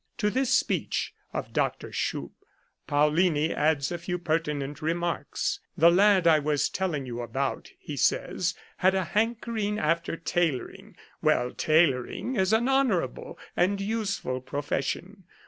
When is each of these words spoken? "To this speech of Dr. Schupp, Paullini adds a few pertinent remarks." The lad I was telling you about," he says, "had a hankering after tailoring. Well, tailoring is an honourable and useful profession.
"To 0.17 0.31
this 0.31 0.49
speech 0.49 1.13
of 1.31 1.53
Dr. 1.53 1.89
Schupp, 1.91 2.31
Paullini 2.87 3.53
adds 3.53 3.91
a 3.91 3.99
few 3.99 4.17
pertinent 4.17 4.81
remarks." 4.81 5.59
The 5.77 5.91
lad 5.91 6.25
I 6.25 6.39
was 6.39 6.69
telling 6.69 7.05
you 7.05 7.21
about," 7.21 7.69
he 7.77 7.95
says, 7.95 8.55
"had 8.77 8.95
a 8.95 9.03
hankering 9.03 9.77
after 9.77 10.17
tailoring. 10.17 10.95
Well, 11.21 11.51
tailoring 11.51 12.35
is 12.35 12.51
an 12.51 12.67
honourable 12.67 13.37
and 13.55 13.79
useful 13.79 14.41
profession. 14.41 15.25